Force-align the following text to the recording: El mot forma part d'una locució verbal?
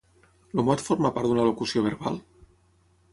El 0.55 0.61
mot 0.69 0.81
forma 0.85 1.11
part 1.17 1.29
d'una 1.31 1.45
locució 1.49 1.83
verbal? 1.91 2.17